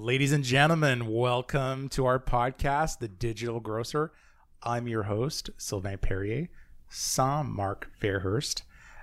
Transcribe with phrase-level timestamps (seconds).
[0.00, 4.12] Ladies and gentlemen, welcome to our podcast, The Digital Grocer.
[4.62, 6.46] I'm your host, Sylvain Perrier,
[6.88, 8.62] sans Mark Fairhurst.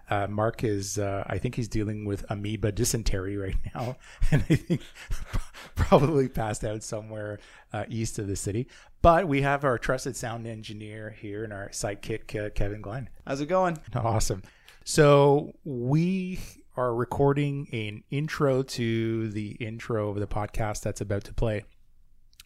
[0.10, 3.98] Uh, Mark is, uh, I think he's dealing with amoeba dysentery right now,
[4.32, 4.82] and I think
[5.76, 7.40] probably passed out somewhere
[7.74, 8.70] uh, east of the city.
[9.02, 13.10] But we have our trusted sound engineer here and our sidekick, uh, Kevin Glenn.
[13.28, 13.78] How's it going?
[13.94, 14.44] Awesome.
[14.86, 16.40] So we
[16.78, 21.64] are recording an intro to the intro of the podcast that's about to play.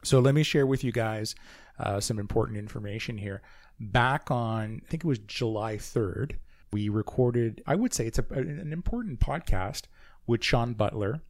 [0.03, 1.35] So let me share with you guys
[1.79, 3.41] uh, some important information here.
[3.79, 6.33] Back on, I think it was July 3rd,
[6.71, 9.83] we recorded, I would say it's a, an important podcast
[10.27, 11.21] with Sean Butler.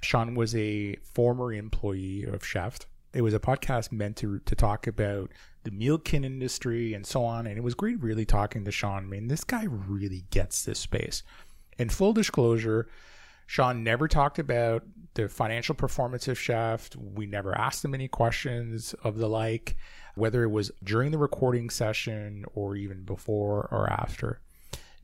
[0.00, 2.78] Sean was a former employee of Chef.
[3.12, 5.30] It was a podcast meant to, to talk about
[5.64, 7.46] the meal kit industry and so on.
[7.46, 9.04] And it was great really talking to Sean.
[9.04, 11.22] I mean, this guy really gets this space.
[11.78, 12.88] In full disclosure,
[13.46, 16.90] Sean never talked about the financial performance of Chef.
[16.96, 19.76] We never asked him any questions of the like,
[20.14, 24.40] whether it was during the recording session or even before or after.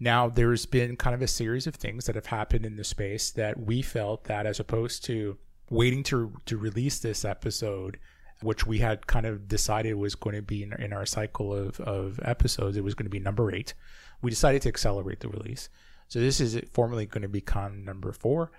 [0.01, 3.31] Now, there's been kind of a series of things that have happened in the space
[3.31, 5.39] that we felt that as opposed to
[5.71, 7.99] waiting to, to release this episode,
[8.43, 11.79] which we had kind of decided was going to be in, in our cycle of,
[11.81, 13.75] of episodes, it was going to be number eight.
[14.21, 15.69] We decided to accelerate the release.
[16.13, 18.53] So this is formally going to be con number four.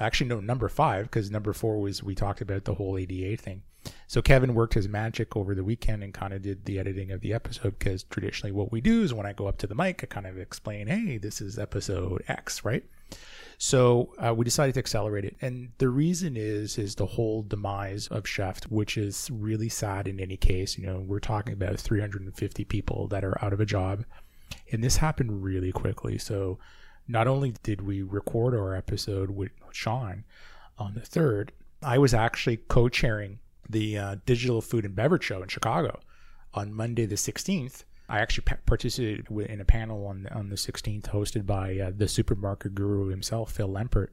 [0.00, 3.62] Actually, no, number five, because number four was we talked about the whole ADA thing.
[4.06, 7.20] So Kevin worked his magic over the weekend and kind of did the editing of
[7.20, 10.02] the episode because traditionally what we do is when I go up to the mic,
[10.02, 12.84] I kind of explain, hey, this is episode X, right?
[13.58, 18.06] So uh, we decided to accelerate it, and the reason is is the whole demise
[18.06, 20.78] of Chef, which is really sad in any case.
[20.78, 24.06] You know, we're talking about 350 people that are out of a job,
[24.72, 26.16] and this happened really quickly.
[26.16, 26.58] So
[27.06, 30.24] not only did we record our episode with Sean
[30.78, 31.52] on the third,
[31.82, 36.00] I was actually co chairing the uh, Digital Food and Beverage Show in Chicago
[36.54, 37.84] on Monday, the 16th.
[38.08, 42.74] I actually participated in a panel on, on the 16th hosted by uh, the supermarket
[42.74, 44.08] guru himself, Phil Lempert.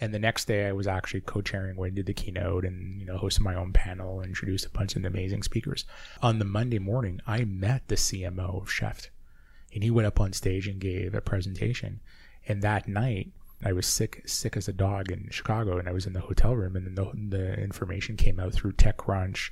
[0.00, 3.06] And the next day, I was actually co-chairing when I did the keynote and you
[3.06, 5.84] know hosted my own panel, and introduced a bunch of amazing speakers.
[6.20, 9.10] On the Monday morning, I met the CMO of Chef,
[9.72, 12.00] and he went up on stage and gave a presentation.
[12.48, 13.32] And that night,
[13.64, 16.56] I was sick, sick as a dog in Chicago, and I was in the hotel
[16.56, 19.50] room, and then the, the information came out through TechCrunch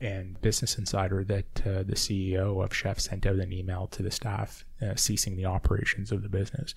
[0.00, 4.10] and Business Insider that uh, the CEO of Chef sent out an email to the
[4.10, 6.74] staff uh, ceasing the operations of the business.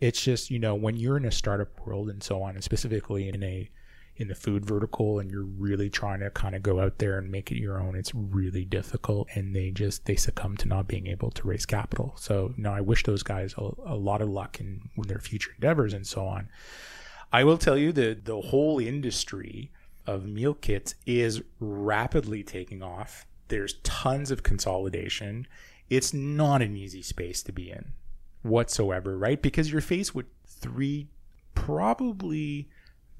[0.00, 3.28] It's just you know when you're in a startup world and so on, and specifically
[3.28, 3.70] in a
[4.16, 7.30] in the food vertical and you're really trying to kind of go out there and
[7.30, 11.06] make it your own it's really difficult and they just they succumb to not being
[11.06, 12.14] able to raise capital.
[12.16, 15.50] So know i wish those guys a, a lot of luck in, in their future
[15.54, 16.48] endeavors and so on.
[17.32, 19.72] I will tell you that the whole industry
[20.06, 23.26] of meal kits is rapidly taking off.
[23.48, 25.46] There's tons of consolidation.
[25.90, 27.92] It's not an easy space to be in
[28.44, 29.40] whatsoever right?
[29.40, 31.08] Because you're faced with three
[31.54, 32.68] probably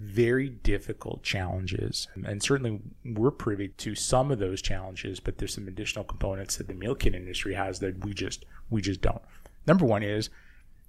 [0.00, 2.08] very difficult challenges.
[2.24, 6.68] And certainly we're privy to some of those challenges, but there's some additional components that
[6.68, 9.22] the meal kit industry has that we just we just don't.
[9.66, 10.30] Number one is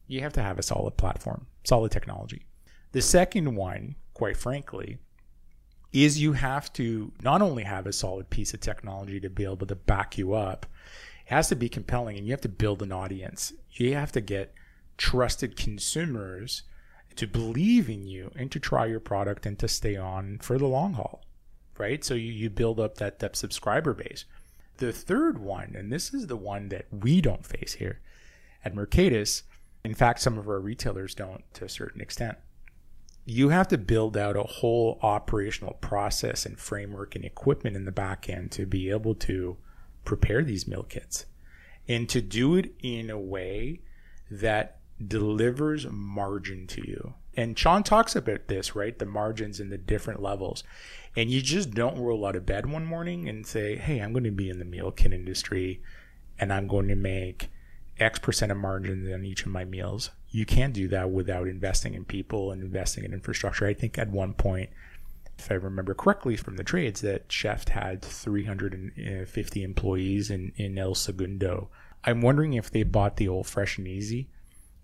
[0.07, 2.45] you have to have a solid platform, solid technology.
[2.91, 4.97] The second one, quite frankly,
[5.93, 9.67] is you have to not only have a solid piece of technology to be able
[9.67, 10.65] to back you up,
[11.25, 13.53] it has to be compelling and you have to build an audience.
[13.71, 14.53] You have to get
[14.97, 16.63] trusted consumers
[17.15, 20.67] to believe in you and to try your product and to stay on for the
[20.67, 21.23] long haul,
[21.77, 22.03] right?
[22.03, 24.25] So you, you build up that, that subscriber base.
[24.77, 28.01] The third one, and this is the one that we don't face here
[28.63, 29.43] at Mercatus,
[29.83, 32.37] in fact, some of our retailers don't to a certain extent.
[33.23, 37.91] You have to build out a whole operational process and framework and equipment in the
[37.91, 39.57] back end to be able to
[40.03, 41.25] prepare these meal kits
[41.87, 43.81] and to do it in a way
[44.29, 44.74] that
[45.05, 47.13] delivers margin to you.
[47.35, 48.97] And Sean talks about this, right?
[48.97, 50.63] The margins and the different levels.
[51.15, 54.23] And you just don't roll out of bed one morning and say, hey, I'm going
[54.23, 55.81] to be in the meal kit industry
[56.39, 57.49] and I'm going to make
[57.99, 60.11] X percent of margins on each of my meals.
[60.29, 63.65] You can't do that without investing in people and investing in infrastructure.
[63.65, 64.69] I think at one point,
[65.37, 70.95] if I remember correctly from the trades, that Chef had 350 employees in, in El
[70.95, 71.69] Segundo.
[72.03, 74.29] I'm wondering if they bought the old Fresh and Easy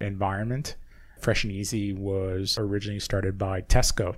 [0.01, 0.75] environment.
[1.19, 4.15] Fresh and Easy was originally started by Tesco.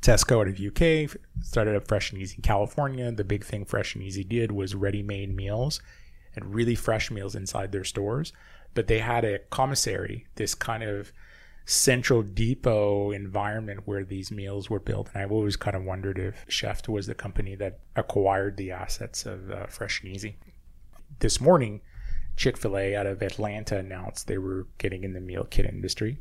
[0.00, 3.10] Tesco out of UK started up Fresh and Easy in California.
[3.12, 5.80] The big thing Fresh and Easy did was ready-made meals
[6.34, 8.32] and really fresh meals inside their stores.
[8.74, 11.12] But they had a commissary, this kind of
[11.64, 15.10] central depot environment where these meals were built.
[15.14, 19.26] And I've always kind of wondered if Chef was the company that acquired the assets
[19.26, 20.36] of uh, Fresh and Easy.
[21.20, 21.80] This morning,
[22.36, 26.18] Chick fil A out of Atlanta announced they were getting in the meal kit industry.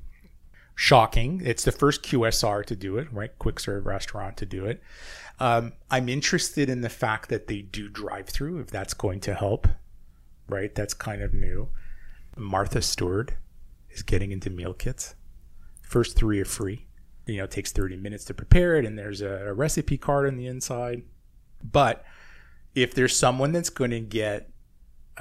[0.75, 1.41] Shocking.
[1.43, 3.37] It's the first QSR to do it, right?
[3.37, 4.81] Quick serve restaurant to do it.
[5.39, 9.33] Um, I'm interested in the fact that they do drive through, if that's going to
[9.33, 9.67] help,
[10.47, 10.73] right?
[10.73, 11.69] That's kind of new.
[12.37, 13.33] Martha Stewart
[13.89, 15.15] is getting into meal kits.
[15.81, 16.87] First three are free.
[17.25, 20.27] You know, it takes 30 minutes to prepare it, and there's a, a recipe card
[20.27, 21.03] on the inside.
[21.63, 22.03] But
[22.75, 24.50] if there's someone that's going to get,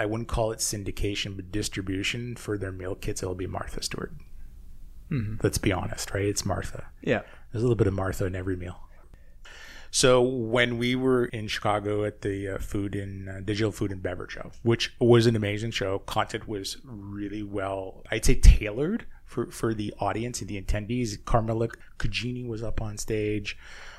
[0.01, 4.15] I wouldn't call it syndication, but distribution for their meal kits, it'll be Martha Stewart.
[5.11, 5.37] Mm-hmm.
[5.43, 6.25] Let's be honest, right?
[6.25, 6.87] It's Martha.
[7.03, 7.21] Yeah.
[7.53, 8.81] There's a little bit of Martha in every meal.
[9.91, 14.03] So when we were in Chicago at the uh, food and uh, digital food and
[14.03, 19.51] beverage show, which was an amazing show, content was really well, I'd say tailored for,
[19.51, 21.23] for the audience and the attendees.
[21.27, 21.69] Carmela
[21.99, 23.59] Cugini was up on stage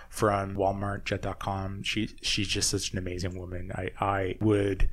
[0.09, 1.83] from Walmart Jet.com.
[1.83, 3.71] She she's just such an amazing woman.
[3.75, 4.89] I I would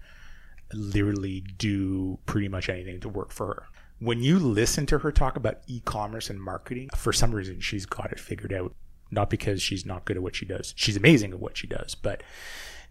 [0.73, 3.67] literally do pretty much anything to work for her.
[4.01, 8.13] When you listen to her talk about e-commerce and marketing, for some reason she's got
[8.13, 8.75] it figured out
[9.11, 10.75] not because she's not good at what she does.
[10.77, 12.23] She's amazing at what she does, but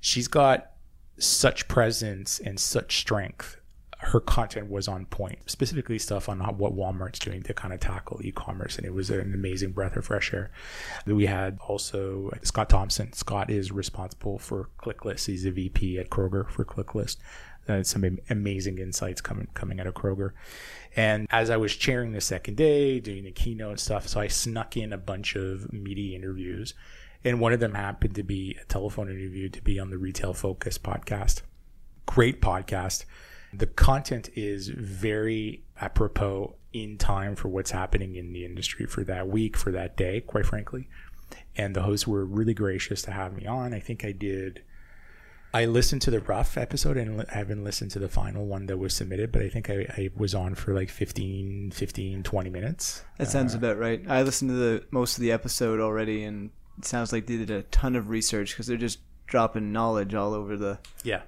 [0.01, 0.71] she's got
[1.19, 3.57] such presence and such strength.
[3.99, 8.19] Her content was on point, specifically stuff on what Walmart's doing to kind of tackle
[8.23, 10.51] e-commerce, and it was an amazing breath of fresh air.
[11.05, 13.13] We had also Scott Thompson.
[13.13, 15.25] Scott is responsible for ClickList.
[15.25, 17.17] He's a VP at Kroger for ClickList.
[17.67, 20.31] Uh, some amazing insights coming coming out of Kroger.
[20.95, 24.77] And as I was chairing the second day, doing the keynote stuff, so I snuck
[24.77, 26.73] in a bunch of media interviews.
[27.23, 30.33] And one of them happened to be a telephone interview to be on the Retail
[30.33, 31.41] Focus podcast.
[32.05, 33.05] Great podcast.
[33.53, 39.27] The content is very apropos in time for what's happening in the industry for that
[39.27, 40.87] week, for that day, quite frankly.
[41.55, 43.73] And the hosts were really gracious to have me on.
[43.73, 44.61] I think I did
[45.53, 48.77] I listened to the rough episode and I haven't listened to the final one that
[48.77, 53.03] was submitted, but I think I, I was on for like 15, 15, 20 minutes.
[53.17, 54.03] That sounds uh, about right.
[54.07, 57.49] I listened to the most of the episode already, and it sounds like they did
[57.49, 60.79] a ton of research because they're just dropping knowledge all over the.
[61.03, 61.21] Yeah,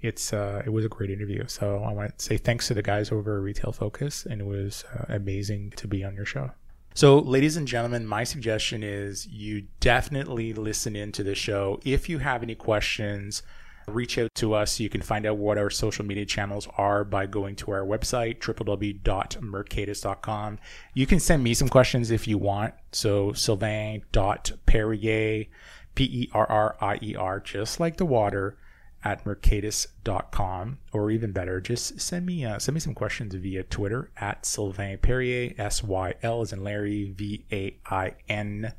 [0.00, 1.46] it's uh, it was a great interview.
[1.48, 4.46] So I want to say thanks to the guys over at Retail Focus, and it
[4.46, 6.50] was uh, amazing to be on your show.
[6.94, 11.80] So, ladies and gentlemen, my suggestion is you definitely listen into the show.
[11.86, 13.42] If you have any questions,
[13.86, 14.80] reach out to us.
[14.80, 18.38] You can find out what our social media channels are by going to our website,
[18.40, 20.58] www.mercatus.com.
[20.94, 22.74] You can send me some questions if you want.
[22.92, 25.46] So sylvain.perrier,
[25.94, 28.56] P E R R I E R, just like the water,
[29.04, 30.78] at mercatus.com.
[30.92, 34.98] Or even better, just send me uh, send me some questions via Twitter at Sylvain
[34.98, 38.72] Perrier, S Y L as in Larry, V A I N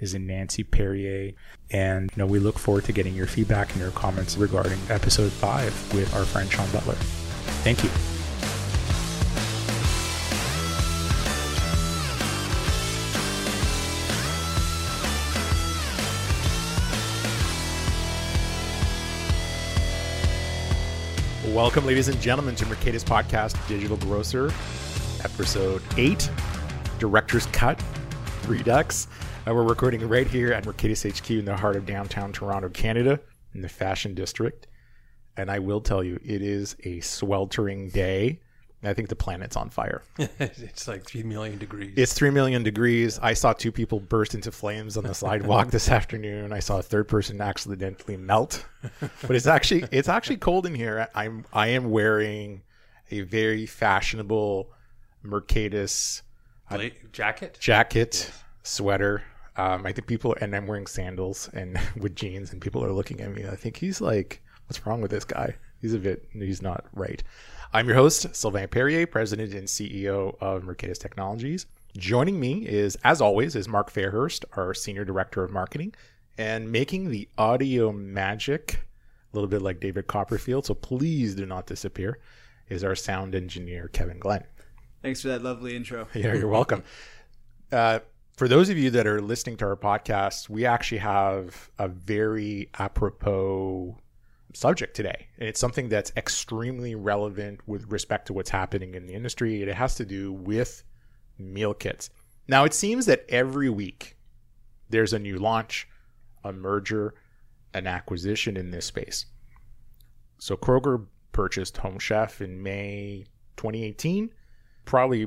[0.00, 1.32] is in Nancy Perrier.
[1.70, 5.32] And you know, we look forward to getting your feedback and your comments regarding episode
[5.32, 6.94] five with our friend Sean Butler.
[7.64, 7.90] Thank you.
[21.54, 24.52] Welcome, ladies and gentlemen, to Mercatus Podcast Digital Grocer,
[25.24, 26.30] episode eight,
[26.98, 27.82] Director's Cut
[28.46, 29.08] Redux.
[29.48, 33.20] Uh, we're recording right here at Mercatus HQ in the heart of downtown Toronto, Canada,
[33.54, 34.66] in the Fashion District.
[35.36, 38.40] And I will tell you, it is a sweltering day.
[38.82, 40.02] I think the planet's on fire.
[40.18, 41.94] it's like 3 million degrees.
[41.96, 43.20] It's 3 million degrees.
[43.20, 46.52] I saw two people burst into flames on the sidewalk this afternoon.
[46.52, 48.66] I saw a third person accidentally melt.
[49.00, 51.06] But it's actually it's actually cold in here.
[51.14, 52.62] I'm I am wearing
[53.12, 54.72] a very fashionable
[55.24, 56.22] Mercatus
[56.68, 56.78] uh,
[57.12, 57.58] jacket.
[57.60, 58.32] Jacket,
[58.64, 59.22] sweater.
[59.56, 63.20] Um, I think people, and I'm wearing sandals and with jeans, and people are looking
[63.20, 63.46] at me.
[63.46, 65.56] I think he's like, what's wrong with this guy?
[65.80, 67.22] He's a bit, he's not right.
[67.72, 71.66] I'm your host, Sylvain Perrier, President and CEO of Mercatus Technologies.
[71.96, 75.94] Joining me is, as always, is Mark Fairhurst, our Senior Director of Marketing,
[76.38, 78.86] and making the audio magic,
[79.32, 82.18] a little bit like David Copperfield, so please do not disappear,
[82.68, 84.44] is our sound engineer, Kevin Glenn.
[85.02, 86.08] Thanks for that lovely intro.
[86.14, 86.82] Yeah, you're welcome.
[87.72, 87.98] Uh,
[88.36, 92.68] for those of you that are listening to our podcast, we actually have a very
[92.78, 93.96] apropos
[94.52, 95.28] subject today.
[95.38, 99.62] And it's something that's extremely relevant with respect to what's happening in the industry.
[99.62, 100.84] It has to do with
[101.38, 102.10] meal kits.
[102.46, 104.18] Now, it seems that every week
[104.90, 105.88] there's a new launch,
[106.44, 107.14] a merger,
[107.72, 109.26] an acquisition in this space.
[110.38, 113.24] So Kroger purchased Home Chef in May
[113.56, 114.30] 2018.
[114.84, 115.26] probably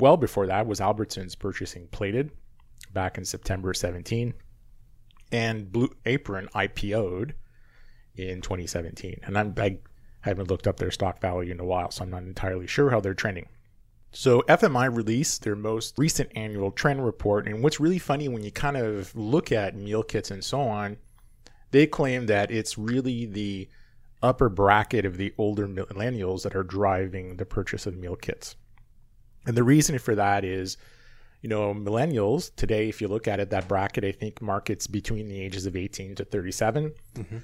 [0.00, 2.32] well before that was Albertsons purchasing Plated
[2.98, 4.34] back in September 17,
[5.30, 7.32] and Blue Apron IPO'd
[8.16, 9.20] in 2017.
[9.22, 9.78] And I'm, I
[10.22, 12.98] haven't looked up their stock value in a while, so I'm not entirely sure how
[12.98, 13.46] they're trending.
[14.10, 18.50] So FMI released their most recent annual trend report, and what's really funny when you
[18.50, 20.96] kind of look at meal kits and so on,
[21.70, 23.68] they claim that it's really the
[24.24, 28.56] upper bracket of the older millennials that are driving the purchase of meal kits.
[29.46, 30.76] And the reason for that is,
[31.40, 35.28] you know, millennials today, if you look at it, that bracket, I think markets between
[35.28, 36.92] the ages of 18 to 37.
[37.14, 37.42] Mhm.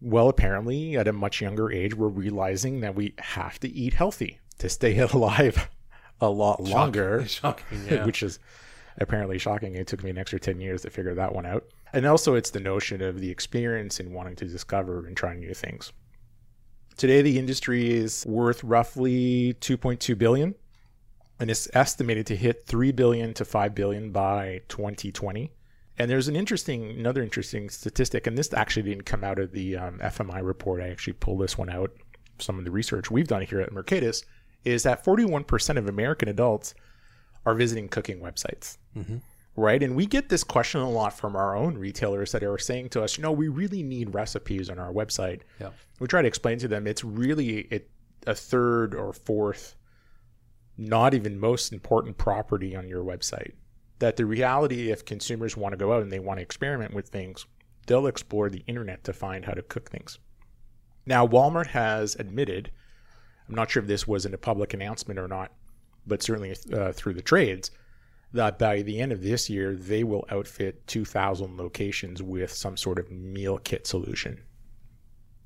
[0.00, 4.40] Well, apparently, at a much younger age, we're realizing that we have to eat healthy
[4.58, 5.70] to stay alive
[6.20, 7.84] a lot longer, Shocking.
[7.88, 8.04] Yeah.
[8.06, 8.38] which is
[8.98, 9.74] apparently shocking.
[9.74, 11.64] It took me an extra 10 years to figure that one out.
[11.92, 15.54] And also, it's the notion of the experience and wanting to discover and try new
[15.54, 15.92] things.
[16.96, 20.54] Today, the industry is worth roughly 2.2 billion,
[21.40, 25.52] and it's estimated to hit 3 billion to 5 billion by 2020.
[25.98, 29.76] And there's an interesting, another interesting statistic, and this actually didn't come out of the
[29.76, 30.80] um, FMI report.
[30.80, 31.92] I actually pulled this one out.
[32.38, 34.24] Some of the research we've done here at Mercatus
[34.64, 36.74] is that 41% of American adults
[37.44, 38.78] are visiting cooking websites
[39.56, 39.82] right?
[39.82, 43.02] And we get this question a lot from our own retailers that are saying to
[43.02, 45.40] us, you know, we really need recipes on our website.
[45.60, 45.70] Yeah.
[46.00, 47.90] We try to explain to them it's really it,
[48.26, 49.76] a third or fourth,
[50.88, 53.52] not even most important property on your website.
[53.98, 57.08] That the reality, if consumers want to go out and they want to experiment with
[57.08, 57.46] things,
[57.86, 60.18] they'll explore the internet to find how to cook things.
[61.06, 62.70] Now, Walmart has admitted,
[63.48, 65.52] I'm not sure if this was in a public announcement or not,
[66.06, 67.70] but certainly uh, through the trades,
[68.32, 72.98] that by the end of this year, they will outfit 2,000 locations with some sort
[72.98, 74.42] of meal kit solution.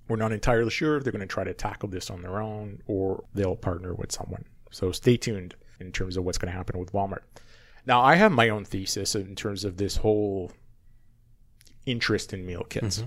[0.09, 2.81] We're not entirely sure if they're going to try to tackle this on their own
[2.87, 4.45] or they'll partner with someone.
[4.71, 7.23] So stay tuned in terms of what's going to happen with Walmart.
[7.87, 10.53] Now, I have my own thesis in terms of this whole
[11.85, 12.99] interest in meal kits.
[12.99, 13.07] Mm-hmm.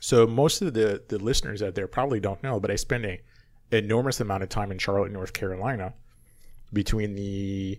[0.00, 3.20] So most of the, the listeners out there probably don't know, but I spend a
[3.70, 5.94] enormous amount of time in Charlotte, North Carolina
[6.72, 7.78] between the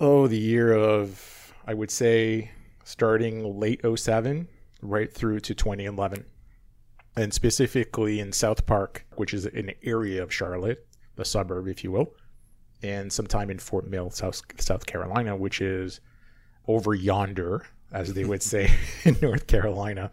[0.00, 2.50] oh the year of i would say
[2.84, 4.48] starting late 07
[4.82, 6.24] right through to 2011
[7.16, 10.86] and specifically in south park which is an area of charlotte
[11.18, 12.14] a suburb if you will
[12.82, 16.00] and sometime in fort mill south, south carolina which is
[16.66, 18.70] over yonder as they would say
[19.04, 20.10] in north carolina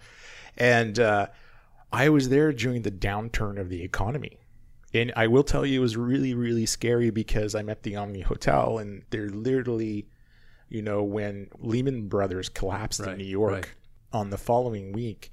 [0.57, 1.27] and uh,
[1.91, 4.39] i was there during the downturn of the economy
[4.93, 8.21] and I will tell you, it was really, really scary because I'm at the Omni
[8.21, 10.07] Hotel, and they're literally,
[10.67, 13.67] you know, when Lehman Brothers collapsed in New York right.
[14.11, 15.31] on the following week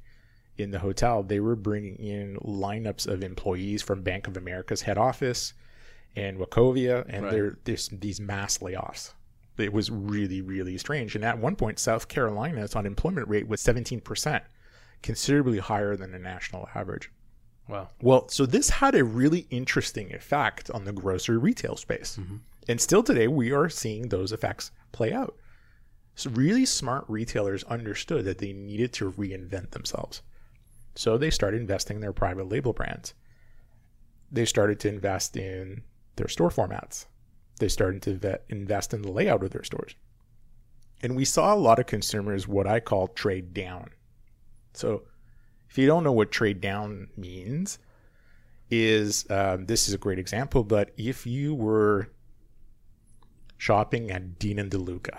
[0.59, 4.99] in the hotel, they were bringing in lineups of employees from Bank of America's head
[4.99, 5.53] office
[6.15, 7.33] and Wachovia, and Right.
[7.33, 9.13] there there's these mass layoffs.
[9.59, 11.15] It was really, really strange.
[11.15, 14.43] And at one point, South Carolina's unemployment rate was 17%,
[15.03, 17.11] considerably higher than the national average.
[17.69, 17.89] Wow.
[18.01, 22.19] Well, so this had a really interesting effect on the grocery retail space.
[22.21, 22.37] Mm-hmm.
[22.69, 25.37] And still today, we are seeing those effects play out.
[26.15, 30.23] So, really smart retailers understood that they needed to reinvent themselves.
[30.97, 33.15] So, they started investing in their private label brands.
[34.33, 35.83] They started to invest in
[36.17, 37.07] their store formats.
[37.59, 39.95] They started to vet, invest in the layout of their stores.
[41.03, 43.91] And we saw a lot of consumers what I call trade down.
[44.73, 45.03] So,
[45.69, 47.79] if you don't know what trade down means,
[48.71, 50.65] is um, this is a great example.
[50.65, 52.11] But if you were
[53.59, 55.19] shopping at Dean and DeLuca,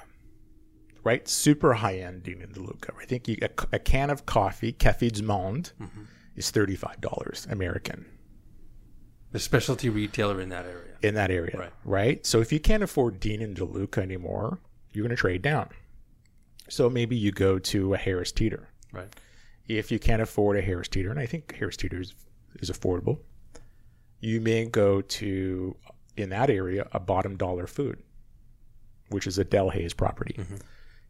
[1.07, 4.73] right, super high end Dean and DeLuca, I think you, a, a can of coffee,
[4.73, 6.03] Café du Monde, mm-hmm.
[6.35, 8.05] is thirty five dollars American
[9.31, 10.95] The specialty retailer in that area.
[11.01, 11.73] in that area, Right.
[11.85, 12.25] right?
[12.25, 14.59] So if you can't afford Dean and DeLuca anymore,
[14.91, 15.69] you're going to trade down.
[16.69, 18.67] So maybe you go to a Harris Teeter.
[18.93, 19.13] Right.
[19.67, 22.13] if you can't afford a Harris Teeter, and I think Harris Teeter is,
[22.59, 23.19] is affordable,
[24.21, 25.75] you may go to
[26.15, 27.97] in that area a bottom dollar food,
[29.09, 30.35] which is a Delhaize property.
[30.39, 30.55] Mm-hmm.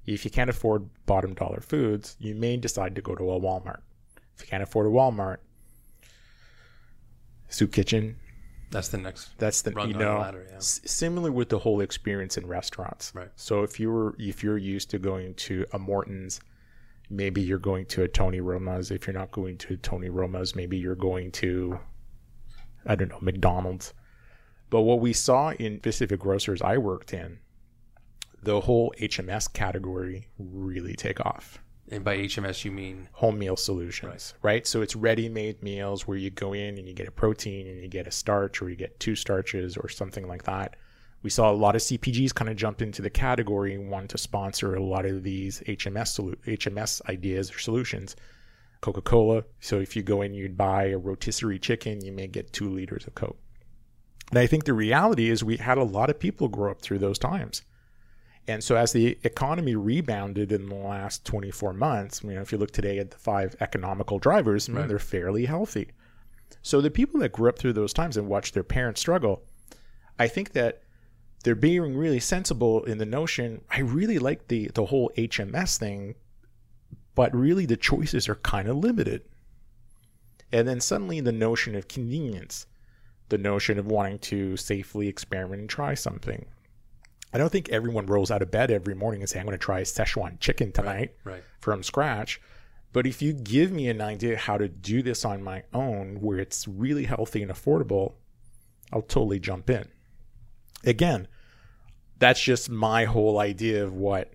[0.07, 3.81] If you can't afford bottom dollar foods, you may decide to go to a Walmart.
[4.35, 5.37] If you can't afford a Walmart,
[7.49, 8.17] soup kitchen.
[8.71, 9.37] That's the next.
[9.37, 10.57] That's the you the know ladder, yeah.
[10.57, 13.13] s- similar with the whole experience in restaurants.
[13.15, 13.29] Right.
[13.35, 16.41] So if you were if you're used to going to a Morton's,
[17.09, 18.91] maybe you're going to a Tony Roma's.
[18.91, 21.79] If you're not going to Tony Roma's, maybe you're going to
[22.85, 23.93] I don't know McDonald's.
[24.69, 27.39] But what we saw in specific grocers I worked in,
[28.43, 31.59] the whole HMS category really take off.
[31.89, 34.67] And by HMS, you mean home meal solutions, right.
[34.67, 37.87] So it's ready-made meals where you go in and you get a protein and you
[37.87, 40.75] get a starch or you get two starches or something like that.
[41.23, 44.17] We saw a lot of CPGs kind of jump into the category and want to
[44.17, 48.15] sponsor a lot of these HMS solu- HMS ideas or solutions.
[48.81, 49.43] Coca-Cola.
[49.59, 53.07] So if you go in, you'd buy a rotisserie chicken, you may get two liters
[53.07, 53.39] of Coke.
[54.29, 56.99] And I think the reality is we had a lot of people grow up through
[56.99, 57.61] those times.
[58.47, 62.57] And so as the economy rebounded in the last 24 months, you know, if you
[62.57, 64.87] look today at the five economical drivers, Right.
[64.87, 65.89] they're fairly healthy.
[66.61, 69.43] So the people that grew up through those times and watched their parents struggle,
[70.17, 70.81] I think that
[71.43, 73.61] they're being really sensible in the notion.
[73.69, 76.15] I really like the the whole HMS thing,
[77.15, 79.23] but really the choices are kind of limited.
[80.51, 82.65] And then suddenly the notion of convenience,
[83.29, 86.45] the notion of wanting to safely experiment and try something.
[87.37, 89.63] I don't think everyone rolls out of bed every morning and say, I'm going to
[89.63, 91.43] try Szechuan chicken tonight right?
[91.59, 92.41] from scratch.
[92.93, 96.39] But if you give me an idea how to do this on my own where
[96.39, 98.13] it's really healthy and affordable,
[98.91, 99.87] I'll totally jump in.
[100.83, 101.27] Again,
[102.17, 104.33] that's just my whole idea of what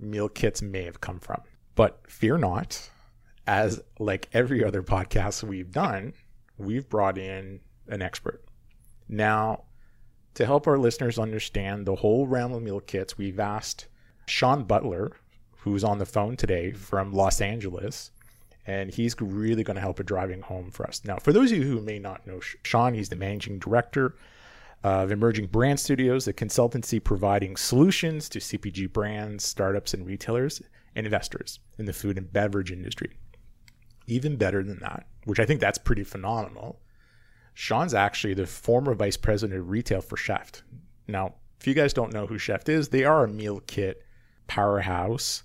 [0.00, 1.42] meal kits may have come from.
[1.74, 2.88] But fear not,
[3.46, 6.14] as like every other podcast we've done,
[6.56, 8.42] we've brought in an expert.
[9.06, 9.64] Now,
[10.34, 13.86] to help our listeners understand the whole realm of meal kits, we've asked
[14.26, 15.12] Sean Butler,
[15.58, 18.10] who's on the phone today from Los Angeles,
[18.66, 21.02] and he's really going to help it driving home for us.
[21.04, 24.16] Now, for those of you who may not know Sean, he's the managing director
[24.82, 30.62] of Emerging Brand Studios, a consultancy providing solutions to CPG brands, startups, and retailers
[30.94, 33.12] and investors in the food and beverage industry.
[34.06, 36.80] Even better than that, which I think that's pretty phenomenal.
[37.54, 40.62] Sean's actually the former vice president of retail for Chef.
[41.06, 44.02] Now, if you guys don't know who Chef is, they are a meal kit
[44.46, 45.42] powerhouse.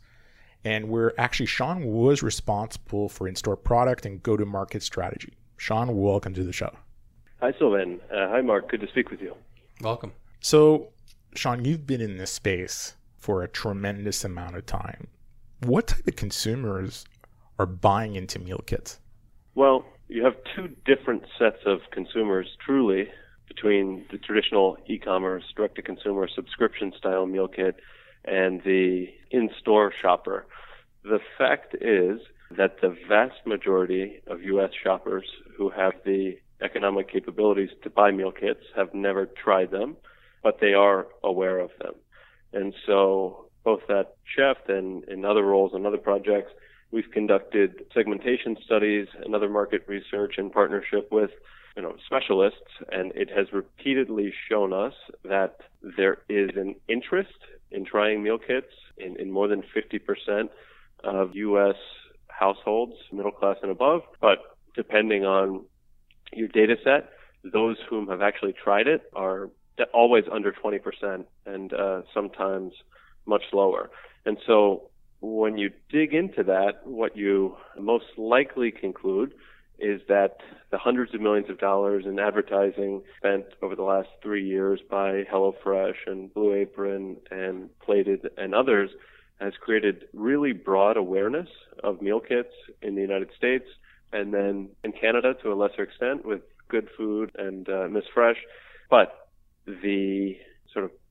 [0.63, 5.33] And we're actually, Sean was responsible for in store product and go to market strategy.
[5.57, 6.75] Sean, welcome to the show.
[7.39, 7.99] Hi, Sylvain.
[8.11, 8.69] Uh, hi, Mark.
[8.69, 9.35] Good to speak with you.
[9.81, 10.13] Welcome.
[10.39, 10.89] So,
[11.35, 15.07] Sean, you've been in this space for a tremendous amount of time.
[15.61, 17.05] What type of consumers
[17.59, 18.99] are buying into meal kits?
[19.55, 23.09] Well, you have two different sets of consumers, truly,
[23.47, 27.75] between the traditional e-commerce, direct-to-consumer subscription-style meal kit
[28.25, 30.45] and the in-store shopper.
[31.03, 32.19] The fact is
[32.55, 34.71] that the vast majority of U.S.
[34.83, 35.25] shoppers
[35.57, 39.95] who have the economic capabilities to buy meal kits have never tried them,
[40.43, 41.93] but they are aware of them.
[42.53, 46.51] And so, both that Chef and in other roles and other projects,
[46.91, 51.31] we've conducted segmentation studies and other market research in partnership with
[51.75, 55.57] you know specialists and it has repeatedly shown us that
[55.97, 57.37] there is an interest
[57.71, 60.49] in trying meal kits in, in more than 50%
[61.03, 61.75] of US
[62.27, 64.01] households middle class and above.
[64.21, 64.39] But
[64.75, 65.65] depending on
[66.33, 67.09] your data set
[67.43, 69.49] those whom have actually tried it are
[69.93, 72.73] always under 20% and uh, sometimes
[73.25, 73.89] much lower.
[74.25, 74.89] And so
[75.21, 79.33] when you dig into that, what you most likely conclude
[79.79, 80.37] is that
[80.71, 85.23] the hundreds of millions of dollars in advertising spent over the last three years by
[85.31, 88.89] HelloFresh and Blue Apron and Plated and others
[89.39, 91.47] has created really broad awareness
[91.83, 93.65] of meal kits in the United States
[94.11, 98.37] and then in Canada to a lesser extent with Good Food and uh, Miss Fresh.
[98.89, 99.27] But
[99.67, 100.37] the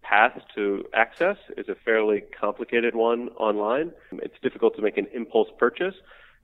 [0.08, 3.92] path to access is a fairly complicated one online.
[4.12, 5.94] It's difficult to make an impulse purchase.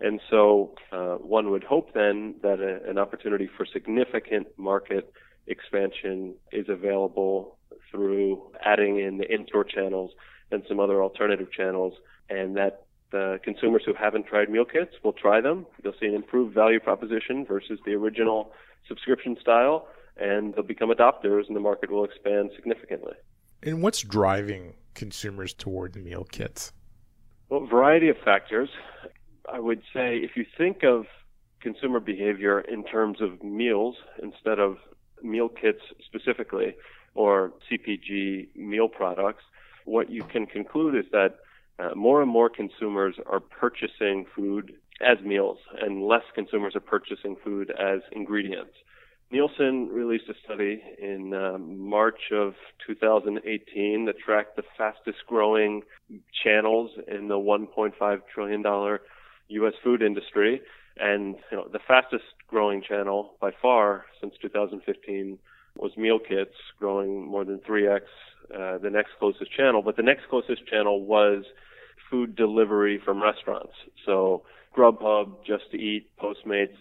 [0.01, 5.13] And so uh, one would hope then that a, an opportunity for significant market
[5.47, 7.57] expansion is available
[7.91, 10.11] through adding in the in-store channels
[10.51, 11.95] and some other alternative channels
[12.31, 15.67] and that the consumers who haven't tried meal kits will try them.
[15.83, 18.53] They'll see an improved value proposition versus the original
[18.89, 23.15] subscription style and they'll become adopters and the market will expand significantly.
[23.63, 26.73] And what's driving consumers toward meal kits?
[27.49, 28.69] Well, variety of factors.
[29.53, 31.07] I would say if you think of
[31.61, 34.79] consumer behavior in terms of meals instead of
[35.23, 36.75] meal kits specifically
[37.15, 39.45] or CPG meal products,
[39.85, 41.37] what you can conclude is that
[41.79, 47.37] uh, more and more consumers are purchasing food as meals and less consumers are purchasing
[47.45, 48.75] food as ingredients.
[49.33, 52.53] Nielsen released a study in um, March of
[52.87, 55.81] 2018 that tracked the fastest growing
[56.45, 59.01] channels in the 1.5 trillion dollar
[59.49, 59.73] U.S.
[59.83, 60.61] food industry,
[60.99, 65.39] and you know the fastest growing channel by far since 2015
[65.79, 68.03] was meal kits, growing more than 3x
[68.55, 69.81] uh, the next closest channel.
[69.81, 71.45] But the next closest channel was
[72.11, 73.73] food delivery from restaurants.
[74.05, 74.43] So
[74.77, 76.77] Grubhub, Just to Eat, Postmates,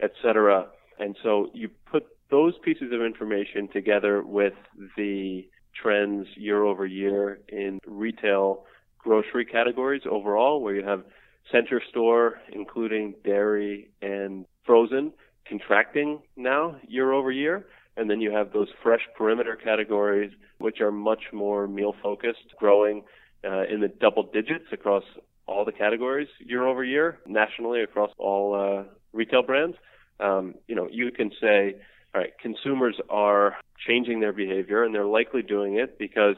[0.00, 0.68] etc.
[0.98, 4.54] And so you put those pieces of information together with
[4.96, 5.48] the
[5.80, 8.64] trends year over year in retail
[8.98, 11.04] grocery categories overall, where you have
[11.52, 15.12] center store, including dairy and frozen,
[15.46, 17.66] contracting now year over year.
[17.96, 23.04] And then you have those fresh perimeter categories, which are much more meal focused, growing
[23.44, 25.04] uh, in the double digits across
[25.46, 28.82] all the categories year over year, nationally across all uh,
[29.12, 29.76] retail brands.
[30.20, 31.76] Um, you know, you can say,
[32.14, 36.36] all right, consumers are changing their behavior, and they're likely doing it because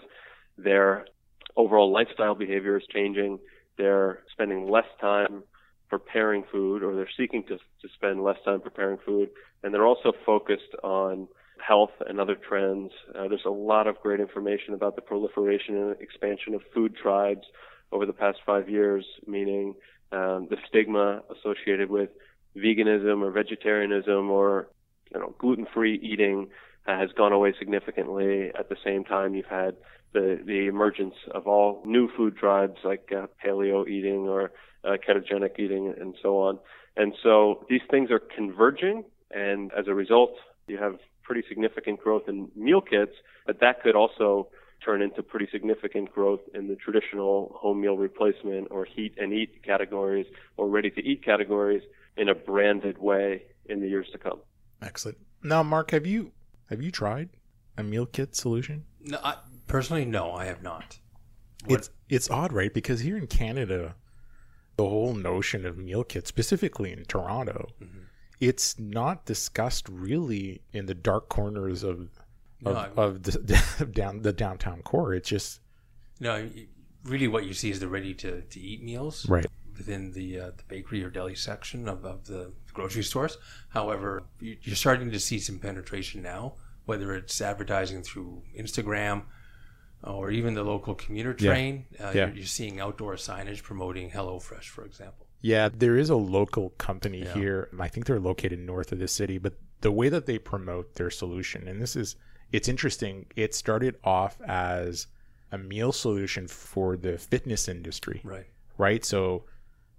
[0.56, 1.06] their
[1.56, 3.38] overall lifestyle behavior is changing.
[3.76, 5.44] They're spending less time
[5.88, 9.30] preparing food, or they're seeking to, to spend less time preparing food,
[9.62, 11.28] and they're also focused on
[11.66, 12.90] health and other trends.
[13.14, 17.46] Uh, there's a lot of great information about the proliferation and expansion of food tribes
[17.92, 19.74] over the past five years, meaning
[20.12, 22.10] um, the stigma associated with
[22.56, 24.68] veganism or vegetarianism or
[25.12, 26.48] you know gluten-free eating
[26.86, 28.50] has gone away significantly.
[28.58, 29.76] At the same time, you've had
[30.12, 34.52] the the emergence of all new food tribes like uh, paleo eating or
[34.84, 36.58] uh, ketogenic eating and so on.
[36.96, 40.32] And so these things are converging, and as a result,
[40.66, 43.12] you have pretty significant growth in meal kits,
[43.46, 44.48] but that could also
[44.84, 49.62] turn into pretty significant growth in the traditional home meal replacement or heat and eat
[49.62, 51.82] categories or ready to eat categories
[52.18, 54.40] in a branded way in the years to come.
[54.82, 55.18] Excellent.
[55.42, 56.32] Now, Mark, have you
[56.68, 57.30] have you tried
[57.76, 58.84] a meal kit solution?
[59.02, 60.98] No, I, personally, no, I have not.
[61.64, 61.78] What?
[61.78, 62.72] It's it's odd, right?
[62.72, 63.94] Because here in Canada,
[64.76, 67.98] the whole notion of meal kits, specifically in Toronto, mm-hmm
[68.40, 72.10] it's not discussed really in the dark corners of
[72.64, 75.14] of, no, of the down the downtown core.
[75.14, 75.60] It's just
[76.20, 76.48] no.
[77.04, 79.46] Really, what you see is the ready to, to eat meals, right,
[79.78, 83.38] within the uh, the bakery or deli section of, of the grocery stores.
[83.70, 89.22] However, you're starting to see some penetration now, whether it's advertising through Instagram
[90.02, 91.86] or even the local commuter train.
[91.98, 92.08] Yeah.
[92.08, 92.26] Uh, yeah.
[92.26, 95.26] You're, you're seeing outdoor signage promoting HelloFresh, for example.
[95.40, 97.34] Yeah, there is a local company yeah.
[97.34, 97.68] here.
[97.78, 101.10] I think they're located north of the city, but the way that they promote their
[101.10, 102.16] solution, and this is
[102.50, 105.06] it's interesting, it started off as
[105.52, 108.20] a meal solution for the fitness industry.
[108.24, 108.46] Right.
[108.78, 109.04] Right.
[109.04, 109.44] So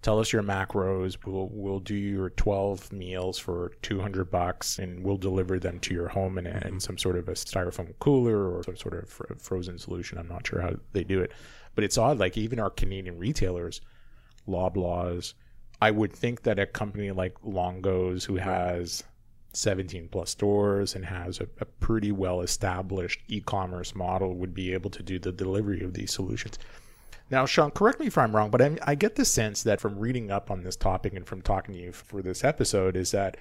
[0.01, 1.17] tell us your macros.
[1.25, 6.07] We'll we'll do your 12 meals for 200 bucks, and we'll deliver them to your
[6.07, 6.77] home in, a, in mm-hmm.
[6.79, 10.17] some sort of a styrofoam cooler or some sort of frozen solution.
[10.17, 11.31] I'm not sure how they do it,
[11.75, 12.19] but it's odd.
[12.19, 13.81] Like even our Canadian retailers
[14.49, 15.33] Loblaws.
[15.81, 19.03] I would think that a company like Longo's, who has
[19.53, 24.73] 17 plus stores and has a, a pretty well established e commerce model, would be
[24.73, 26.59] able to do the delivery of these solutions.
[27.31, 29.99] Now, Sean, correct me if I'm wrong, but I, I get the sense that from
[29.99, 33.37] reading up on this topic and from talking to you for this episode, is that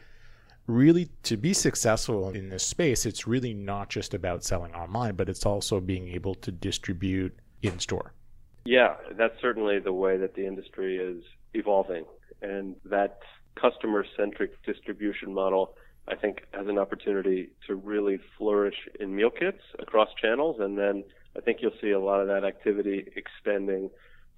[0.67, 5.29] really to be successful in this space, it's really not just about selling online, but
[5.29, 8.13] it's also being able to distribute in store.
[8.67, 11.25] Yeah, that's certainly the way that the industry is
[11.55, 12.05] evolving.
[12.43, 13.21] And that
[13.59, 15.75] customer centric distribution model,
[16.07, 20.57] I think, has an opportunity to really flourish in meal kits across channels.
[20.61, 21.05] And then
[21.37, 23.91] I think you'll see a lot of that activity extending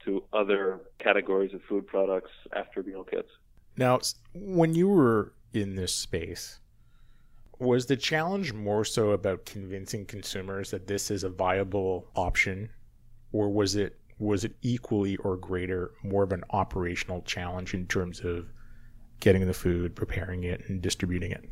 [0.04, 3.28] to other categories of food products after meal kits.
[3.76, 4.00] Now,
[4.34, 6.60] when you were in this space,
[7.58, 12.70] was the challenge more so about convincing consumers that this is a viable option,
[13.32, 18.20] or was it was it equally or greater more of an operational challenge in terms
[18.20, 18.52] of
[19.18, 21.48] getting the food, preparing it, and distributing it?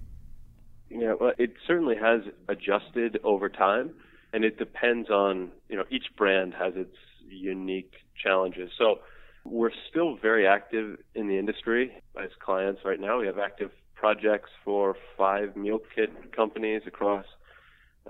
[0.91, 3.95] Yeah, well, it certainly has adjusted over time,
[4.33, 6.97] and it depends on you know each brand has its
[7.29, 8.71] unique challenges.
[8.79, 9.01] So
[9.45, 13.21] we're still very active in the industry as clients right now.
[13.21, 17.25] We have active projects for five meal kit companies across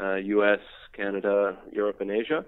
[0.00, 0.60] uh, U.S.,
[0.94, 2.44] Canada, Europe, and Asia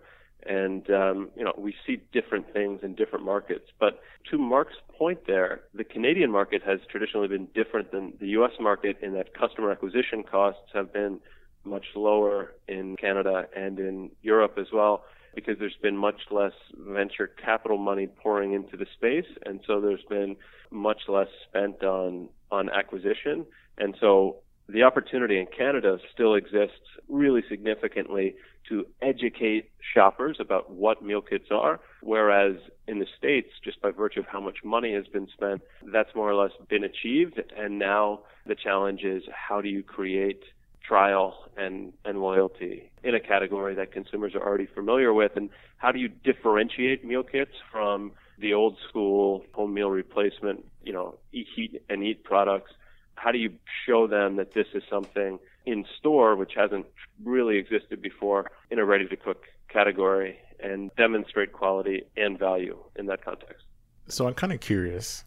[0.46, 3.66] and um, you know we see different things in different markets.
[3.78, 8.52] But to Mark's point, there, the Canadian market has traditionally been different than the U.S.
[8.61, 11.20] market in that customer acquisition costs have been
[11.64, 17.26] much lower in Canada and in Europe as well because there's been much less venture
[17.26, 19.30] capital money pouring into the space.
[19.46, 20.36] And so there's been
[20.70, 23.46] much less spent on on acquisition.
[23.78, 28.34] And so the opportunity in Canada still exists really significantly
[28.68, 34.20] to educate shoppers about what meal kits are, whereas in the States, just by virtue
[34.20, 37.40] of how much money has been spent, that's more or less been achieved.
[37.56, 40.42] And now the challenge is how do you create
[40.82, 45.36] trial and, and loyalty in a category that consumers are already familiar with?
[45.36, 50.92] And how do you differentiate meal kits from the old school home meal replacement, you
[50.92, 52.72] know, eat, heat and eat products.
[53.14, 53.52] How do you
[53.86, 56.86] show them that this is something in store which hasn't
[57.22, 63.06] really existed before in a ready to cook category and demonstrate quality and value in
[63.06, 63.64] that context?
[64.08, 65.24] So I'm kind of curious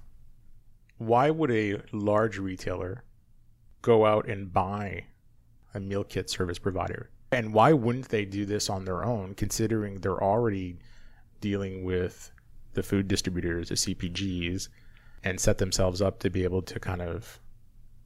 [0.98, 3.04] why would a large retailer
[3.82, 5.06] go out and buy
[5.74, 7.10] a meal kit service provider?
[7.32, 10.78] And why wouldn't they do this on their own, considering they're already
[11.42, 12.32] dealing with
[12.74, 14.70] the food distributors, the CPGs,
[15.24, 17.40] and set themselves up to be able to kind of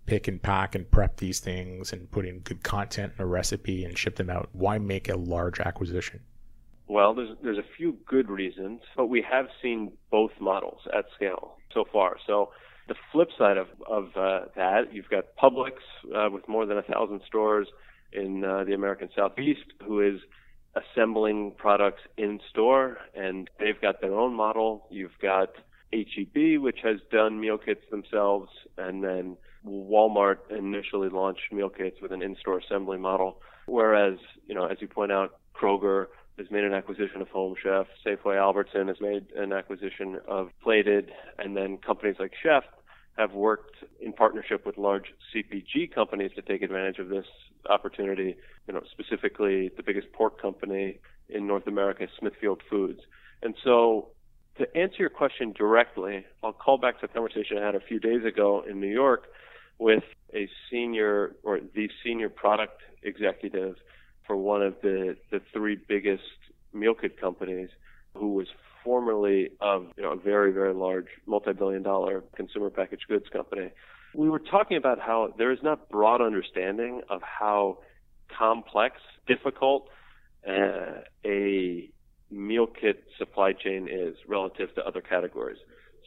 [0.05, 3.83] pick and pack and prep these things and put in good content and a recipe
[3.83, 4.49] and ship them out?
[4.53, 6.21] Why make a large acquisition?
[6.87, 11.57] Well, there's there's a few good reasons, but we have seen both models at scale
[11.73, 12.15] so far.
[12.25, 12.51] So
[12.87, 15.73] the flip side of of uh, that, you've got Publix
[16.15, 17.67] uh, with more than a thousand stores
[18.13, 20.19] in uh, the American Southeast, who is
[20.75, 24.87] assembling products in store, and they've got their own model.
[24.89, 25.49] You've got
[25.91, 32.11] HEB, which has done meal kits themselves, and then Walmart initially launched meal kits with
[32.11, 33.41] an in-store assembly model.
[33.65, 37.87] Whereas, you know, as you point out, Kroger has made an acquisition of Home Chef.
[38.05, 42.63] Safeway Albertson has made an acquisition of Plated, and then companies like Chef
[43.17, 47.25] have worked in partnership with large CPG companies to take advantage of this
[47.69, 48.35] opportunity.
[48.67, 50.99] You know, specifically the biggest pork company
[51.29, 53.01] in North America, Smithfield Foods.
[53.41, 54.09] And so,
[54.57, 57.99] to answer your question directly, I'll call back to a conversation I had a few
[57.99, 59.25] days ago in New York
[59.77, 60.03] with
[60.33, 63.75] a senior or the senior product executive
[64.25, 66.23] for one of the, the three biggest
[66.73, 67.69] meal kit companies
[68.15, 68.47] who was
[68.87, 73.69] formerly of you know, a very, very large multi-billion dollar consumer packaged goods company.
[74.15, 77.79] We were talking about how there is not broad understanding of how
[78.39, 78.95] complex,
[79.27, 79.89] difficult
[80.47, 81.89] uh, a
[82.31, 85.57] meal kit supply chain is relative to other categories.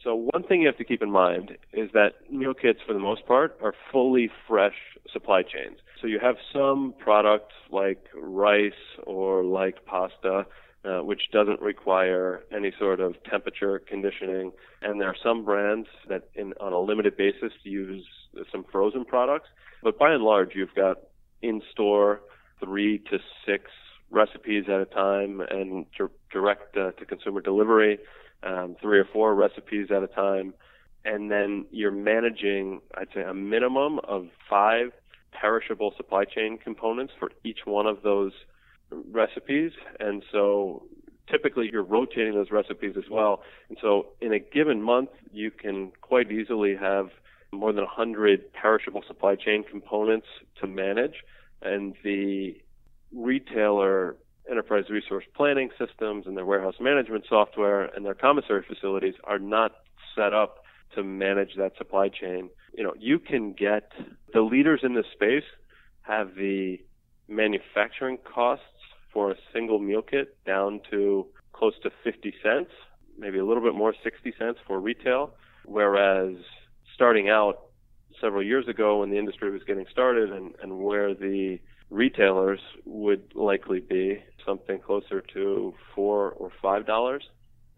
[0.03, 2.99] So one thing you have to keep in mind is that meal kits, for the
[2.99, 4.79] most part, are fully fresh
[5.13, 5.77] supply chains.
[6.01, 10.47] So you have some products like rice or like pasta,
[10.83, 16.29] uh, which doesn't require any sort of temperature conditioning, and there are some brands that,
[16.35, 18.05] in, on a limited basis, use
[18.51, 19.49] some frozen products.
[19.83, 20.97] But by and large, you've got
[21.41, 22.21] in-store
[22.59, 23.65] three to six
[24.09, 25.85] recipes at a time and
[26.31, 27.97] direct uh, to consumer delivery
[28.43, 30.53] um, three or four recipes at a time.
[31.03, 34.91] And then you're managing, I'd say, a minimum of five
[35.31, 38.33] perishable supply chain components for each one of those
[39.11, 39.71] recipes.
[39.99, 40.83] And so
[41.29, 43.41] typically you're rotating those recipes as well.
[43.69, 47.09] And so in a given month, you can quite easily have
[47.51, 50.27] more than 100 perishable supply chain components
[50.59, 51.23] to manage.
[51.61, 52.55] And the
[53.13, 54.15] retailer
[54.49, 59.71] enterprise resource planning systems and their warehouse management software and their commissary facilities are not
[60.15, 60.63] set up
[60.95, 62.49] to manage that supply chain.
[62.73, 63.91] You know, you can get
[64.33, 65.43] the leaders in this space
[66.01, 66.79] have the
[67.27, 68.65] manufacturing costs
[69.13, 72.71] for a single meal kit down to close to 50 cents,
[73.17, 75.33] maybe a little bit more, 60 cents for retail.
[75.65, 76.35] Whereas
[76.95, 77.67] starting out
[78.19, 83.33] several years ago when the industry was getting started and, and where the retailers would
[83.35, 87.23] likely be something closer to four or five dollars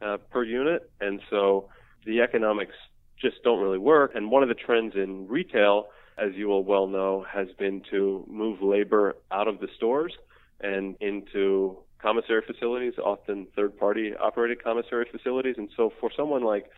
[0.02, 1.69] uh, per unit, and so
[2.06, 2.76] the economics
[3.19, 4.12] just don't really work.
[4.15, 8.26] And one of the trends in retail, as you will well know, has been to
[8.30, 10.13] move labor out of the stores
[10.62, 15.56] and into commissary facilities, often third-party operated commissary facilities.
[15.58, 16.70] And so for someone like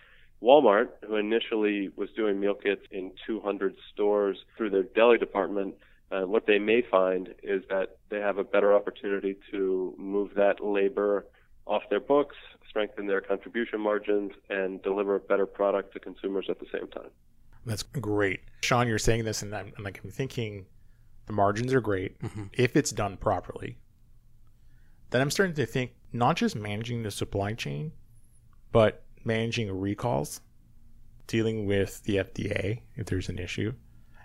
[0.41, 5.75] Walmart, who initially was doing meal kits in 200 stores through their deli department,
[6.11, 10.63] uh, what they may find is that they have a better opportunity to move that
[10.63, 11.25] labor
[11.65, 12.35] off their books,
[12.69, 17.09] strengthen their contribution margins, and deliver a better product to consumers at the same time.
[17.65, 18.41] That's great.
[18.61, 20.67] Sean, you're saying this, and I'm, I'm like, I'm thinking
[21.25, 22.43] the margins are great mm-hmm.
[22.53, 23.77] if it's done properly.
[25.09, 27.91] Then I'm starting to think not just managing the supply chain,
[28.71, 30.41] but managing recalls,
[31.27, 33.73] dealing with the FDA if there's an issue,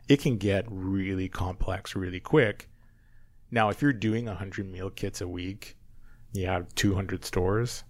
[0.09, 2.69] it can get really complex really quick.
[3.51, 5.77] Now, if you're doing 100 meal kits a week,
[6.33, 7.85] you have 200 stores,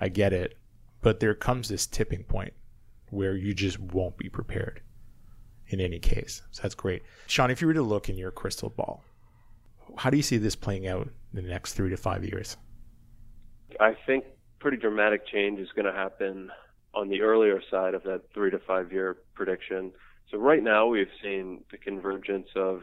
[0.00, 0.56] I get it.
[1.02, 2.52] But there comes this tipping point
[3.10, 4.82] where you just won't be prepared
[5.70, 6.42] in any case.
[6.50, 7.02] So that's great.
[7.26, 9.02] Sean, if you were to look in your crystal ball,
[9.96, 12.56] how do you see this playing out in the next three to five years?
[13.78, 14.24] I think
[14.58, 16.50] pretty dramatic change is going to happen
[16.94, 19.92] on the earlier side of that three to five year prediction.
[20.30, 22.82] So right now we've seen the convergence of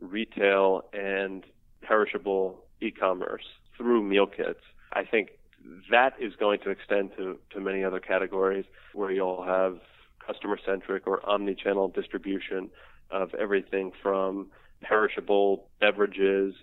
[0.00, 1.44] retail and
[1.82, 3.44] perishable e-commerce
[3.76, 4.60] through meal kits.
[4.92, 5.30] I think
[5.90, 9.78] that is going to extend to, to many other categories where you'll have
[10.26, 12.70] customer centric or omni channel distribution
[13.10, 14.48] of everything from
[14.82, 16.54] perishable beverages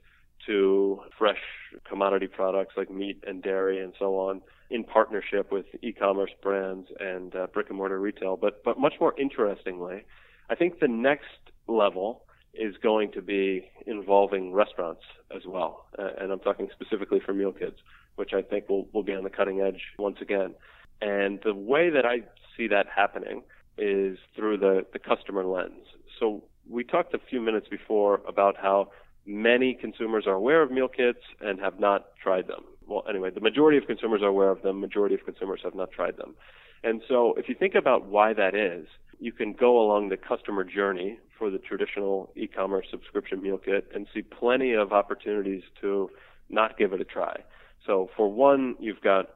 [0.46, 1.40] to fresh
[1.88, 7.36] commodity products like meat and dairy and so on in partnership with e-commerce brands and
[7.36, 8.38] uh, brick and mortar retail.
[8.38, 10.06] But but much more interestingly,
[10.50, 15.04] I think the next level is going to be involving restaurants
[15.36, 17.78] as well, uh, and I'm talking specifically for meal kits,
[18.16, 20.56] which I think will will be on the cutting edge once again.
[21.02, 22.24] And the way that I
[22.62, 23.44] see that happening
[23.78, 25.86] is through the the customer lens.
[26.20, 28.92] So we talked a few minutes before about how
[29.26, 32.64] many consumers are aware of meal kits and have not tried them.
[32.88, 34.80] Well, anyway, the majority of consumers are aware of them.
[34.80, 36.36] Majority of consumers have not tried them.
[36.84, 38.88] And so if you think about why that is,
[39.20, 44.08] you can go along the customer journey for the traditional e-commerce subscription meal kit and
[44.14, 46.10] see plenty of opportunities to
[46.50, 47.42] not give it a try.
[47.86, 49.30] So for one, you've got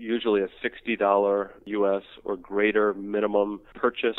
[0.00, 4.18] usually a $60 US or greater minimum purchase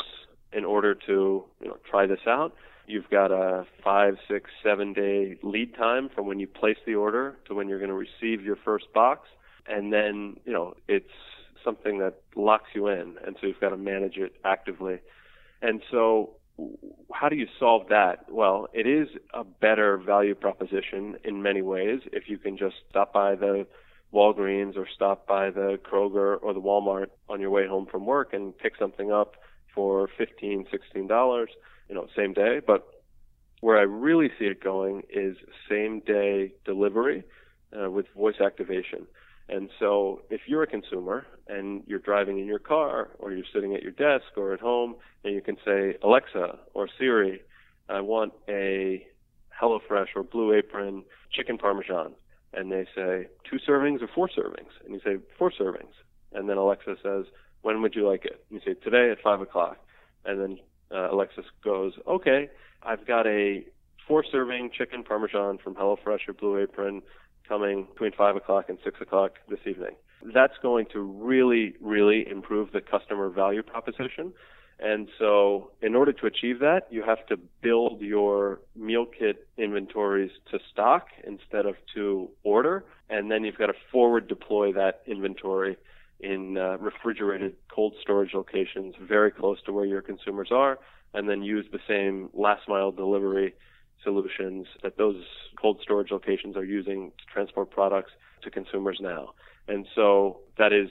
[0.52, 2.54] in order to you know, try this out.
[2.86, 7.36] You've got a five, six, seven day lead time from when you place the order
[7.46, 9.28] to when you're going to receive your first box.
[9.66, 11.06] And then, you know, it's
[11.64, 13.16] something that locks you in.
[13.24, 14.98] And so you've got to manage it actively.
[15.62, 16.30] And so
[17.12, 18.26] how do you solve that?
[18.30, 23.12] Well, it is a better value proposition in many ways if you can just stop
[23.12, 23.66] by the
[24.12, 28.32] Walgreens or stop by the Kroger or the Walmart on your way home from work
[28.32, 29.36] and pick something up
[29.74, 31.48] for fifteen, sixteen dollars
[31.92, 32.60] you know, same day.
[32.66, 32.86] But
[33.60, 35.36] where I really see it going is
[35.68, 37.24] same day delivery
[37.78, 39.06] uh, with voice activation.
[39.48, 43.74] And so if you're a consumer and you're driving in your car or you're sitting
[43.74, 47.42] at your desk or at home and you can say, Alexa or Siri,
[47.88, 49.06] I want a
[49.60, 52.14] HelloFresh or Blue Apron chicken parmesan.
[52.54, 54.70] And they say, two servings or four servings?
[54.84, 55.92] And you say, four servings.
[56.32, 57.26] And then Alexa says,
[57.62, 58.44] when would you like it?
[58.50, 59.78] And you say, today at five o'clock.
[60.24, 60.58] And then
[60.90, 62.50] uh, Alexis goes, okay,
[62.82, 63.64] I've got a
[64.06, 67.02] four serving chicken parmesan from HelloFresh or Blue Apron
[67.48, 69.94] coming between five o'clock and six o'clock this evening.
[70.34, 74.32] That's going to really, really improve the customer value proposition.
[74.82, 80.32] And so in order to achieve that, you have to build your meal kit inventories
[80.50, 82.84] to stock instead of to order.
[83.08, 85.76] And then you've got to forward deploy that inventory
[86.18, 90.78] in uh, refrigerated cold storage locations very close to where your consumers are,
[91.14, 93.54] and then use the same last mile delivery
[94.02, 95.22] solutions that those
[95.60, 98.10] cold storage locations are using to transport products
[98.42, 99.30] to consumers now.
[99.68, 100.90] And so that is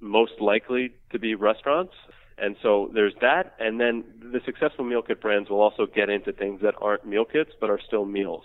[0.00, 1.94] most likely to be restaurants.
[2.40, 3.54] And so there's that.
[3.58, 7.24] And then the successful meal kit brands will also get into things that aren't meal
[7.24, 8.44] kits, but are still meals.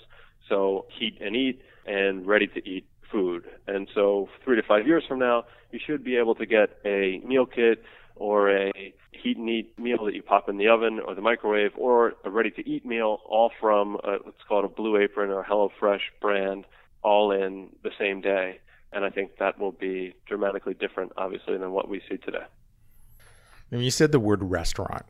[0.49, 3.45] So heat and eat and ready to eat food.
[3.67, 7.21] And so three to five years from now, you should be able to get a
[7.25, 7.83] meal kit
[8.15, 8.71] or a
[9.11, 12.29] heat and eat meal that you pop in the oven or the microwave or a
[12.29, 15.43] ready to eat meal all from uh, a, let's call it a Blue Apron or
[15.43, 16.65] HelloFresh brand
[17.01, 18.59] all in the same day.
[18.91, 22.45] And I think that will be dramatically different, obviously, than what we see today.
[23.71, 25.05] Now, you said the word restaurant.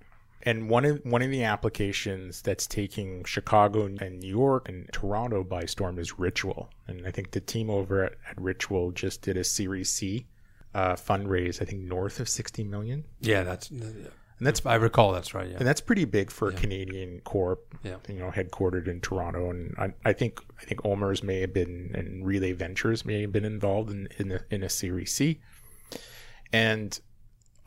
[0.47, 5.43] And one of one of the applications that's taking Chicago and New York and Toronto
[5.43, 6.69] by storm is Ritual.
[6.87, 10.27] And I think the team over at, at Ritual just did a Series C
[10.75, 11.63] uh, fundraise.
[11.63, 13.05] I think north of sixty million.
[13.21, 15.49] Yeah, that's and that's I recall that's right.
[15.49, 16.57] Yeah, and that's pretty big for yeah.
[16.57, 17.73] a Canadian corp.
[17.83, 21.53] Yeah, you know, headquartered in Toronto, and I, I think I think OMERS may have
[21.53, 25.39] been and Relay Ventures may have been involved in in a, in a Series C,
[26.53, 26.99] and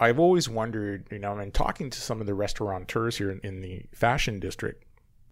[0.01, 3.61] I've always wondered, you know, and talking to some of the restaurateurs here in, in
[3.61, 4.85] the fashion district,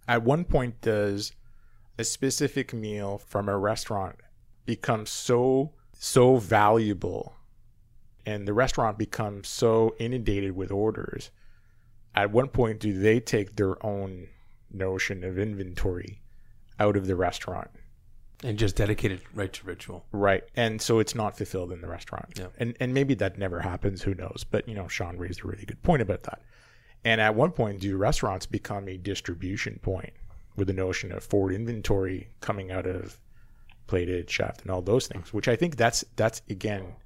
[0.09, 1.33] at one point does
[1.98, 4.16] a specific meal from a restaurant
[4.64, 7.33] become so so valuable
[8.26, 11.31] and the restaurant becomes so inundated with orders?
[12.14, 14.29] At one point do they take their own
[14.70, 16.22] notion of inventory
[16.79, 17.70] out of the restaurant
[18.44, 20.05] and just dedicated right to ritual.
[20.12, 20.44] Right.
[20.55, 22.38] And so it's not fulfilled in the restaurant.
[22.38, 22.49] Yeah.
[22.59, 24.03] and and maybe that never happens.
[24.03, 24.44] Who knows?
[24.49, 26.42] But you know sean raised a really good point about that.
[27.05, 30.12] And at one point do restaurants become a distribution point
[30.57, 33.18] with the notion of forward inventory coming out of
[33.87, 36.96] plated chef and all those things which i think that's that's again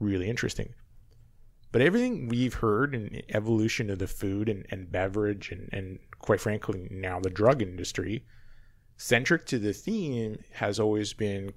[0.00, 0.74] really interesting.
[1.70, 6.40] But everything we've heard in evolution of the food and, and beverage and, and quite
[6.40, 8.24] frankly now the drug industry
[8.98, 11.52] centric to the theme has always been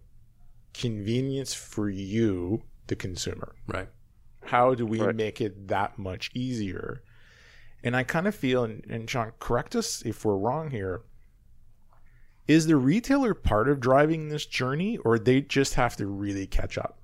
[0.74, 3.56] convenience for you, the consumer.
[3.68, 3.90] Right.
[4.46, 5.16] How do we right.
[5.16, 7.04] make it that much easier?
[7.84, 11.02] And I kind of feel, and, and Sean, correct us if we're wrong here.
[12.48, 16.78] Is the retailer part of driving this journey, or they just have to really catch
[16.78, 17.00] up?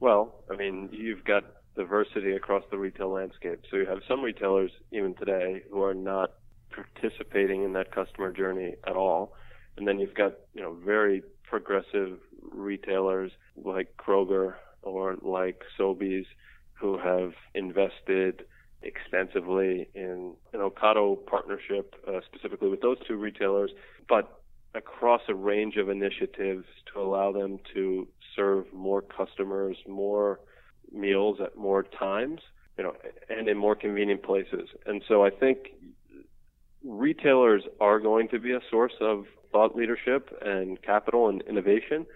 [0.00, 3.60] Well, I mean, you've got diversity across the retail landscape.
[3.70, 6.32] So you have some retailers even today who are not
[6.72, 9.34] participating in that customer journey at all.
[9.76, 12.18] And then you've got, you know, very progressive
[12.50, 16.26] retailers like Kroger or like Sobeys
[16.72, 18.44] who have invested
[18.82, 23.70] extensively in an Ocado partnership, uh, specifically with those two retailers,
[24.08, 24.40] but
[24.74, 30.40] across a range of initiatives to allow them to serve more customers, more
[30.90, 32.40] meals at more times,
[32.76, 32.94] you know,
[33.28, 34.68] and in more convenient places.
[34.86, 35.68] And so I think
[36.84, 42.06] retailers are going to be a source of thought leadership and capital and innovation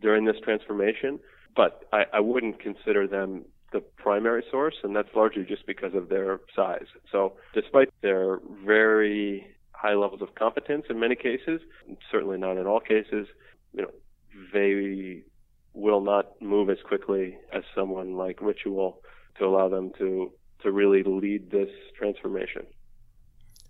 [0.00, 1.18] during this transformation,
[1.54, 6.08] but I, I wouldn't consider them the primary source, and that's largely just because of
[6.08, 6.86] their size.
[7.10, 11.60] So, despite their very high levels of competence in many cases,
[12.10, 13.26] certainly not in all cases,
[13.74, 13.90] you know,
[14.52, 15.22] they
[15.74, 19.02] will not move as quickly as someone like Ritual
[19.38, 21.68] to allow them to to really lead this
[21.98, 22.66] transformation.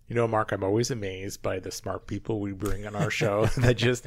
[0.08, 3.46] You know, Mark, I'm always amazed by the smart people we bring on our show
[3.58, 4.06] that just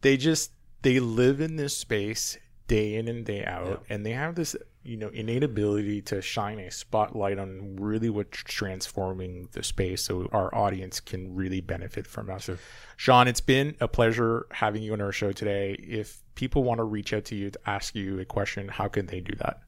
[0.00, 0.52] they just
[0.82, 2.38] they live in this space
[2.68, 3.94] day in and day out yeah.
[3.94, 4.54] and they have this
[4.84, 10.28] you know innate ability to shine a spotlight on really what's transforming the space so
[10.32, 12.58] our audience can really benefit from us sure.
[12.96, 16.84] sean it's been a pleasure having you on our show today if people want to
[16.84, 19.60] reach out to you to ask you a question how can they do that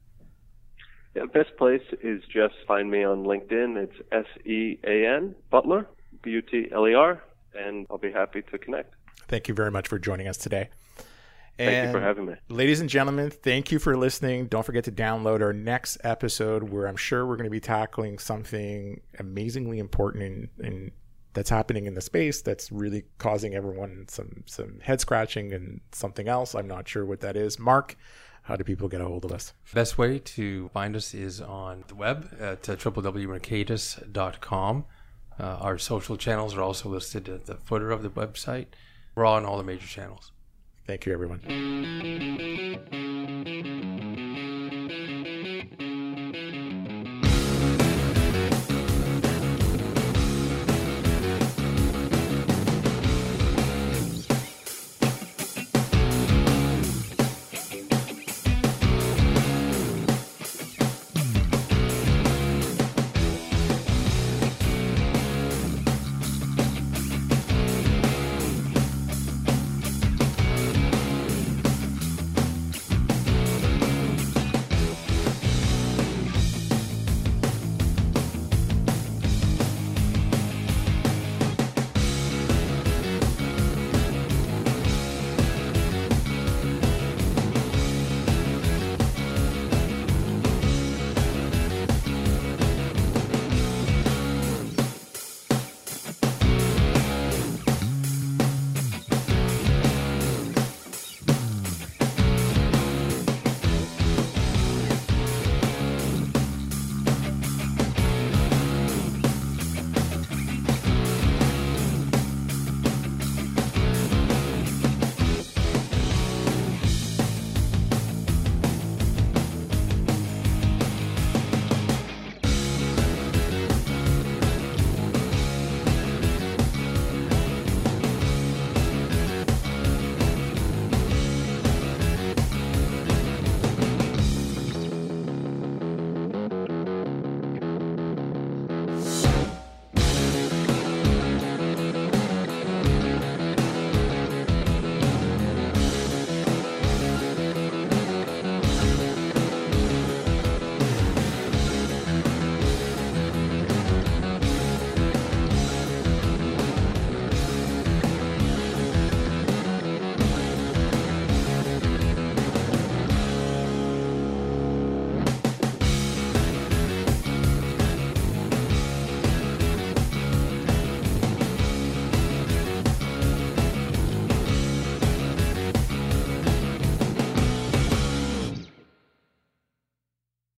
[1.15, 3.77] yeah, best place is just find me on LinkedIn.
[3.77, 5.87] It's S E A N Butler,
[6.21, 7.21] B U T L E R,
[7.53, 8.93] and I'll be happy to connect.
[9.27, 10.69] Thank you very much for joining us today.
[11.57, 12.33] Thank you for having me.
[12.49, 14.47] Ladies and gentlemen, thank you for listening.
[14.47, 18.17] Don't forget to download our next episode where I'm sure we're going to be tackling
[18.17, 20.91] something amazingly important and
[21.33, 26.27] that's happening in the space that's really causing everyone some some head scratching and something
[26.27, 26.55] else.
[26.55, 27.59] I'm not sure what that is.
[27.59, 27.95] Mark,
[28.41, 29.53] how do people get a hold of us?
[29.73, 34.85] Best way to find us is on the web at uh, www.mercatus.com.
[35.39, 38.67] Uh, our social channels are also listed at the footer of the website.
[39.15, 40.33] We're on all the major channels.
[40.85, 41.39] Thank you, everyone.